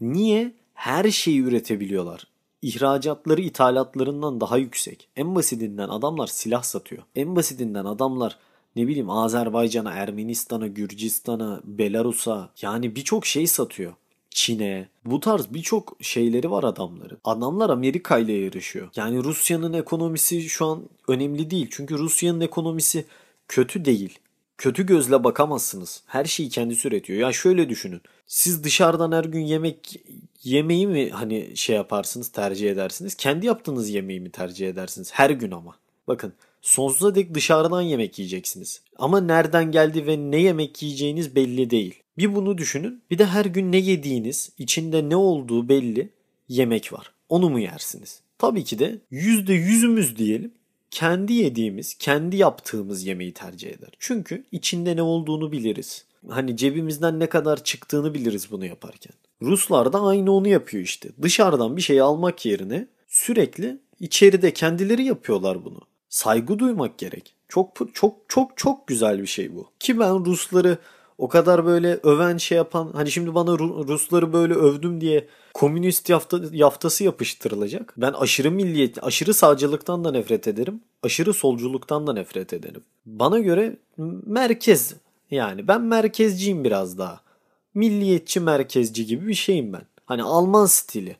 Niye? 0.00 0.52
Her 0.74 1.10
şeyi 1.10 1.40
üretebiliyorlar. 1.40 2.26
İhracatları 2.62 3.40
ithalatlarından 3.40 4.40
daha 4.40 4.58
yüksek. 4.58 5.08
En 5.16 5.34
basitinden 5.34 5.88
adamlar 5.88 6.26
silah 6.26 6.62
satıyor. 6.62 7.02
En 7.14 7.36
basitinden 7.36 7.84
adamlar 7.84 8.38
ne 8.76 8.86
bileyim 8.86 9.10
Azerbaycan'a, 9.10 9.92
Ermenistan'a, 9.92 10.66
Gürcistan'a, 10.66 11.60
Belarus'a 11.64 12.50
yani 12.62 12.96
birçok 12.96 13.26
şey 13.26 13.46
satıyor. 13.46 13.92
Çin'e. 14.30 14.88
Bu 15.04 15.20
tarz 15.20 15.54
birçok 15.54 15.96
şeyleri 16.00 16.50
var 16.50 16.64
adamların. 16.64 17.18
Adamlar 17.24 17.70
Amerika 17.70 18.18
ile 18.18 18.32
yarışıyor. 18.32 18.88
Yani 18.96 19.24
Rusya'nın 19.24 19.72
ekonomisi 19.72 20.48
şu 20.48 20.66
an 20.66 20.82
önemli 21.08 21.50
değil. 21.50 21.68
Çünkü 21.70 21.98
Rusya'nın 21.98 22.40
ekonomisi 22.40 23.04
kötü 23.48 23.84
değil. 23.84 24.18
Kötü 24.58 24.86
gözle 24.86 25.24
bakamazsınız. 25.24 26.02
Her 26.06 26.24
şeyi 26.24 26.48
kendisi 26.48 26.88
üretiyor. 26.88 27.18
Ya 27.18 27.32
şöyle 27.32 27.68
düşünün. 27.68 28.00
Siz 28.26 28.64
dışarıdan 28.64 29.12
her 29.12 29.24
gün 29.24 29.40
yemek 29.40 30.00
yemeği 30.42 30.86
mi 30.86 31.10
hani 31.10 31.56
şey 31.56 31.76
yaparsınız, 31.76 32.28
tercih 32.28 32.70
edersiniz? 32.70 33.14
Kendi 33.14 33.46
yaptığınız 33.46 33.90
yemeği 33.90 34.20
mi 34.20 34.30
tercih 34.30 34.68
edersiniz? 34.68 35.10
Her 35.12 35.30
gün 35.30 35.50
ama. 35.50 35.76
Bakın 36.08 36.32
sonsuza 36.62 37.14
dek 37.14 37.34
dışarıdan 37.34 37.82
yemek 37.82 38.18
yiyeceksiniz. 38.18 38.80
Ama 38.96 39.20
nereden 39.20 39.70
geldi 39.70 40.06
ve 40.06 40.18
ne 40.18 40.40
yemek 40.40 40.82
yiyeceğiniz 40.82 41.34
belli 41.34 41.70
değil. 41.70 41.94
Bir 42.18 42.34
bunu 42.34 42.58
düşünün. 42.58 43.02
Bir 43.10 43.18
de 43.18 43.26
her 43.26 43.44
gün 43.44 43.72
ne 43.72 43.76
yediğiniz, 43.76 44.52
içinde 44.58 45.08
ne 45.08 45.16
olduğu 45.16 45.68
belli 45.68 46.10
yemek 46.48 46.92
var. 46.92 47.12
Onu 47.28 47.50
mu 47.50 47.60
yersiniz? 47.60 48.20
Tabii 48.38 48.64
ki 48.64 48.78
de 48.78 48.98
yüzde 49.10 49.54
yüzümüz 49.54 50.16
diyelim 50.16 50.52
kendi 50.90 51.32
yediğimiz, 51.32 51.94
kendi 51.94 52.36
yaptığımız 52.36 53.06
yemeği 53.06 53.32
tercih 53.34 53.70
eder. 53.70 53.90
Çünkü 53.98 54.44
içinde 54.52 54.96
ne 54.96 55.02
olduğunu 55.02 55.52
biliriz. 55.52 56.04
Hani 56.28 56.56
cebimizden 56.56 57.20
ne 57.20 57.28
kadar 57.28 57.64
çıktığını 57.64 58.14
biliriz 58.14 58.50
bunu 58.50 58.66
yaparken. 58.66 59.12
Ruslar 59.42 59.92
da 59.92 60.02
aynı 60.02 60.32
onu 60.32 60.48
yapıyor 60.48 60.84
işte. 60.84 61.08
Dışarıdan 61.22 61.76
bir 61.76 61.82
şey 61.82 62.00
almak 62.00 62.46
yerine 62.46 62.88
sürekli 63.08 63.78
içeride 64.00 64.54
kendileri 64.54 65.04
yapıyorlar 65.04 65.64
bunu. 65.64 65.80
Saygı 66.08 66.58
duymak 66.58 66.98
gerek. 66.98 67.34
Çok 67.48 67.94
çok 67.94 68.16
çok 68.28 68.58
çok 68.58 68.86
güzel 68.86 69.22
bir 69.22 69.26
şey 69.26 69.56
bu. 69.56 69.70
Ki 69.80 69.98
ben 69.98 70.24
Rusları 70.24 70.78
o 71.18 71.28
kadar 71.28 71.66
böyle 71.66 72.00
öven 72.02 72.36
şey 72.36 72.56
yapan 72.56 72.90
hani 72.94 73.10
şimdi 73.10 73.34
bana 73.34 73.58
Rusları 73.58 74.32
böyle 74.32 74.54
övdüm 74.54 75.00
diye 75.00 75.26
komünist 75.54 76.08
yafta, 76.08 76.40
yaftası 76.52 77.04
yapıştırılacak. 77.04 77.94
Ben 77.96 78.12
aşırı 78.12 78.50
milliyet, 78.50 79.04
aşırı 79.04 79.34
sağcılıktan 79.34 80.04
da 80.04 80.10
nefret 80.10 80.48
ederim. 80.48 80.80
Aşırı 81.02 81.34
solculuktan 81.34 82.06
da 82.06 82.12
nefret 82.12 82.52
ederim. 82.52 82.82
Bana 83.06 83.38
göre 83.38 83.76
merkez 84.26 84.94
yani 85.30 85.68
ben 85.68 85.82
merkezciyim 85.82 86.64
biraz 86.64 86.98
daha. 86.98 87.20
Milliyetçi 87.74 88.40
merkezci 88.40 89.06
gibi 89.06 89.26
bir 89.28 89.34
şeyim 89.34 89.72
ben. 89.72 89.82
Hani 90.06 90.22
Alman 90.22 90.66
stili. 90.66 91.16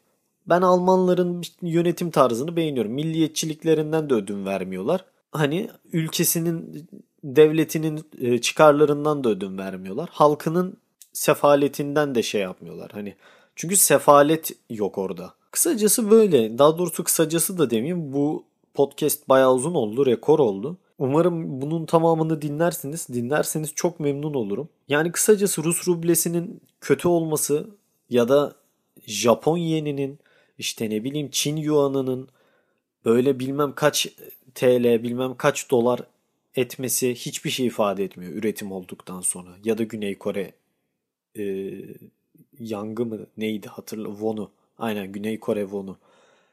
Ben 0.46 0.62
Almanların 0.62 1.42
yönetim 1.62 2.10
tarzını 2.10 2.56
beğeniyorum. 2.56 2.92
Milliyetçiliklerinden 2.92 4.10
de 4.10 4.14
ödün 4.14 4.46
vermiyorlar. 4.46 5.04
Hani 5.32 5.70
ülkesinin 5.92 6.88
devletinin 7.26 8.04
e, 8.20 8.40
çıkarlarından 8.40 9.24
da 9.24 9.28
ödün 9.28 9.58
vermiyorlar. 9.58 10.08
Halkının 10.12 10.76
sefaletinden 11.12 12.14
de 12.14 12.22
şey 12.22 12.40
yapmıyorlar. 12.40 12.90
Hani 12.92 13.16
çünkü 13.56 13.76
sefalet 13.76 14.50
yok 14.70 14.98
orada. 14.98 15.34
Kısacası 15.50 16.10
böyle. 16.10 16.58
Daha 16.58 16.78
doğrusu 16.78 17.04
kısacası 17.04 17.58
da 17.58 17.70
demeyeyim. 17.70 18.12
Bu 18.12 18.44
podcast 18.74 19.28
bayağı 19.28 19.54
uzun 19.54 19.74
oldu. 19.74 20.06
Rekor 20.06 20.38
oldu. 20.38 20.76
Umarım 20.98 21.62
bunun 21.62 21.86
tamamını 21.86 22.42
dinlersiniz. 22.42 23.08
Dinlerseniz 23.08 23.74
çok 23.74 24.00
memnun 24.00 24.34
olurum. 24.34 24.68
Yani 24.88 25.12
kısacası 25.12 25.64
Rus 25.64 25.88
rublesinin 25.88 26.60
kötü 26.80 27.08
olması 27.08 27.66
ya 28.10 28.28
da 28.28 28.52
Japon 29.06 29.56
yeninin 29.56 30.18
işte 30.58 30.90
ne 30.90 31.04
bileyim 31.04 31.28
Çin 31.30 31.56
yuanının 31.56 32.28
böyle 33.04 33.38
bilmem 33.38 33.72
kaç 33.74 34.08
TL 34.54 35.02
bilmem 35.02 35.34
kaç 35.36 35.70
dolar 35.70 36.00
etmesi 36.56 37.14
hiçbir 37.14 37.50
şey 37.50 37.66
ifade 37.66 38.04
etmiyor 38.04 38.32
üretim 38.32 38.72
olduktan 38.72 39.20
sonra. 39.20 39.50
Ya 39.64 39.78
da 39.78 39.82
Güney 39.82 40.18
Kore 40.18 40.52
e, 41.38 41.72
yangı 42.58 43.06
mı 43.06 43.26
neydi 43.36 43.68
hatırla 43.68 44.08
Won'u. 44.08 44.50
Aynen 44.78 45.12
Güney 45.12 45.40
Kore 45.40 45.62
Won'u. 45.62 45.98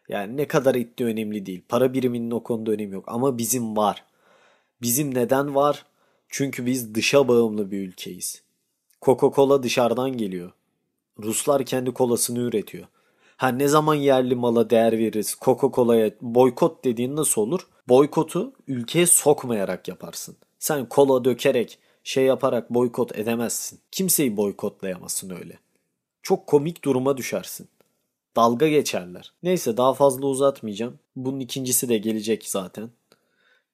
Yani 0.10 0.38
ne 0.38 0.48
kadar 0.48 0.76
ettiği 0.76 1.04
önemli 1.04 1.46
değil. 1.46 1.62
Para 1.70 1.94
biriminin 1.94 2.32
o 2.32 2.44
konuda 2.44 2.72
önemi 2.72 2.94
yok. 2.94 3.04
Ama 3.08 3.38
bizim 3.38 3.78
var. 3.78 4.06
Bizim 4.82 5.16
neden 5.16 5.56
var? 5.56 5.86
Çünkü 6.30 6.66
biz 6.66 6.96
dışa 6.96 7.28
bağımlı 7.28 7.72
bir 7.72 7.80
ülkeyiz. 7.80 8.44
Coca-Cola 9.02 9.64
dışarıdan 9.64 10.18
geliyor. 10.18 10.52
Ruslar 11.20 11.66
kendi 11.66 11.92
kolasını 11.92 12.40
üretiyor. 12.40 12.88
Ha 13.38 13.48
ne 13.48 13.68
zaman 13.68 13.96
yerli 13.96 14.36
mala 14.36 14.70
değer 14.70 14.98
veririz? 14.98 15.38
Coca-Cola'ya 15.42 16.12
boykot 16.22 16.84
dediğin 16.84 17.16
nasıl 17.16 17.42
olur? 17.42 17.68
Boykotu 17.90 18.54
ülkeye 18.68 19.08
sokmayarak 19.08 19.88
yaparsın. 19.88 20.36
Sen 20.60 20.90
kola 20.90 21.25
dökerek, 21.25 21.80
şey 22.04 22.25
yaparak 22.25 22.70
boykot 22.70 23.18
edemezsin. 23.20 23.80
Kimseyi 23.92 24.38
boykotlayamazsın 24.38 25.30
öyle. 25.30 25.60
Çok 26.24 26.48
komik 26.48 26.84
duruma 26.84 27.18
düşersin. 27.18 27.68
Dalga 28.36 28.68
geçerler. 28.68 29.34
Neyse 29.44 29.78
daha 29.78 29.94
fazla 29.94 30.25
uzatmayacağım. 30.25 31.00
Bunun 31.16 31.40
ikincisi 31.40 31.90
de 31.90 31.98
gelecek 31.98 32.48
zaten. 32.48 32.90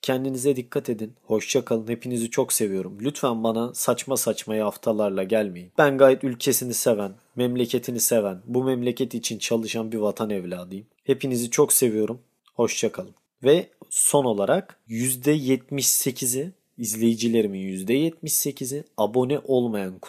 Kendinize 0.02 0.56
dikkat 0.56 0.90
edin. 0.90 1.14
Hoşça 1.24 1.66
kalın. 1.66 1.88
Hepinizi 1.88 2.30
çok 2.30 2.54
seviyorum. 2.54 2.98
Lütfen 3.02 3.44
bana 3.44 3.74
saçma 3.74 4.18
saçma 4.18 4.56
haftalarla 4.56 5.24
gelmeyin. 5.24 5.72
Ben 5.78 5.98
gayet 5.98 6.24
ülkesini 6.24 6.74
seven, 6.74 7.12
memleketini 7.36 8.00
seven, 8.00 8.42
bu 8.46 8.64
memleket 8.64 9.14
için 9.14 9.38
çalışan 9.38 9.92
bir 9.92 9.98
vatan 9.98 10.30
evladıyım. 10.30 10.86
Hepinizi 11.04 11.50
çok 11.50 11.74
seviyorum. 11.74 12.20
Hoşça 12.56 12.92
kalın. 12.92 13.16
Ve 13.44 13.70
son 13.90 14.26
olarak 14.26 14.80
%78'i 14.90 16.52
izleyicilerimin 16.78 17.86
%78'i 17.86 18.84
abone 18.98 19.40
olmayan 19.40 20.02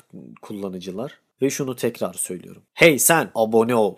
kullanıcılar 0.43 1.19
ve 1.43 1.51
şunu 1.51 1.77
tekrar 1.77 2.13
söylüyorum. 2.15 2.63
Hey 2.75 2.99
sen 2.99 3.31
abone 3.35 3.75
ol. 3.75 3.97